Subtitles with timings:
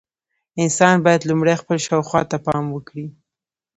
[0.63, 3.05] انسان باید لومړی خپل شاوخوا ته پام وکړي.